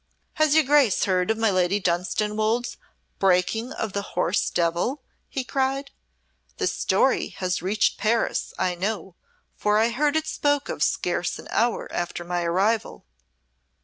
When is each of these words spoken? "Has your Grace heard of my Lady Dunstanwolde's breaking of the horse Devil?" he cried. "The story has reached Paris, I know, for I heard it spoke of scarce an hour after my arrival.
"Has 0.33 0.55
your 0.55 0.63
Grace 0.63 1.03
heard 1.05 1.29
of 1.29 1.37
my 1.37 1.51
Lady 1.51 1.79
Dunstanwolde's 1.79 2.75
breaking 3.19 3.71
of 3.71 3.93
the 3.93 4.01
horse 4.17 4.49
Devil?" 4.49 5.03
he 5.29 5.43
cried. 5.43 5.91
"The 6.57 6.65
story 6.65 7.27
has 7.37 7.61
reached 7.61 7.99
Paris, 7.99 8.51
I 8.57 8.73
know, 8.73 9.13
for 9.55 9.77
I 9.77 9.89
heard 9.89 10.15
it 10.15 10.25
spoke 10.25 10.69
of 10.69 10.81
scarce 10.81 11.37
an 11.37 11.47
hour 11.51 11.87
after 11.91 12.23
my 12.23 12.41
arrival. 12.43 13.05